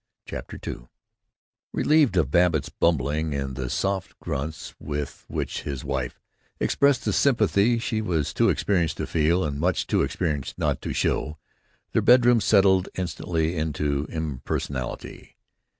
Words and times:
CHAPTER 0.25 0.57
II 0.67 0.75
I 0.77 0.87
Relieved 1.75 2.17
of 2.17 2.31
Babbitt's 2.31 2.69
bumbling 2.69 3.35
and 3.35 3.55
the 3.55 3.69
soft 3.69 4.17
grunts 4.19 4.73
with 4.79 5.25
which 5.27 5.61
his 5.61 5.83
wife 5.85 6.19
expressed 6.59 7.05
the 7.05 7.13
sympathy 7.13 7.77
she 7.77 8.01
was 8.01 8.33
too 8.33 8.49
experienced 8.49 8.97
to 8.97 9.05
feel 9.05 9.43
and 9.43 9.59
much 9.59 9.85
too 9.85 10.01
experienced 10.01 10.57
not 10.57 10.81
to 10.81 10.91
show, 10.93 11.37
their 11.91 12.01
bedroom 12.01 12.41
settled 12.41 12.89
instantly 12.95 13.55
into 13.55 14.07
impersonality. 14.09 15.37